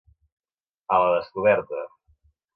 [0.95, 1.85] A la descoberta.